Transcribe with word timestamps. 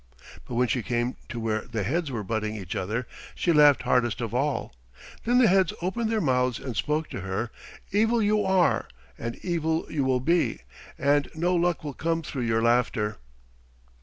But 0.47 0.55
when 0.55 0.67
she 0.67 0.81
came 0.81 1.15
to 1.29 1.39
where 1.39 1.61
the 1.61 1.83
heads 1.83 2.09
were 2.09 2.23
butting 2.23 2.55
each 2.55 2.75
other, 2.75 3.05
she 3.35 3.53
laughed 3.53 3.83
hardest 3.83 4.19
of 4.19 4.33
all. 4.33 4.75
Then 5.25 5.37
the 5.37 5.47
heads 5.47 5.73
opened 5.79 6.09
their 6.11 6.19
mouths 6.19 6.57
and 6.57 6.75
spoke 6.75 7.07
to 7.11 7.21
her. 7.21 7.51
"Evil 7.91 8.19
you 8.19 8.43
are, 8.43 8.87
and 9.19 9.35
evil 9.45 9.85
you 9.91 10.03
will 10.03 10.19
be, 10.19 10.61
and 10.97 11.29
no 11.35 11.53
luck 11.53 11.83
will 11.83 11.93
come 11.93 12.23
through 12.23 12.45
your 12.45 12.63
laughter." 12.63 13.17